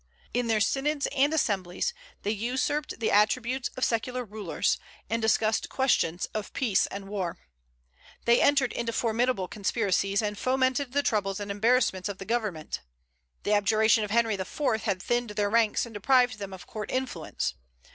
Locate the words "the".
2.99-3.11, 10.93-11.03, 12.17-12.25, 13.43-13.53